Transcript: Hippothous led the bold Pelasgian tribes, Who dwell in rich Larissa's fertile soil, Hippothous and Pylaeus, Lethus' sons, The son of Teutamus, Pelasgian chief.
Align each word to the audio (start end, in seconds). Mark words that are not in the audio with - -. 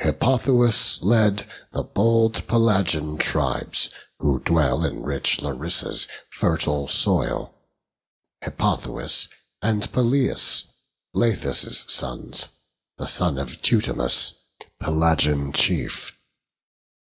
Hippothous 0.00 1.02
led 1.02 1.46
the 1.72 1.82
bold 1.82 2.46
Pelasgian 2.46 3.16
tribes, 3.18 3.88
Who 4.18 4.38
dwell 4.40 4.84
in 4.84 5.02
rich 5.02 5.40
Larissa's 5.40 6.06
fertile 6.28 6.88
soil, 6.88 7.54
Hippothous 8.44 9.28
and 9.62 9.90
Pylaeus, 9.90 10.64
Lethus' 11.14 11.90
sons, 11.90 12.50
The 12.98 13.06
son 13.06 13.38
of 13.38 13.62
Teutamus, 13.62 14.34
Pelasgian 14.78 15.54
chief. 15.54 16.12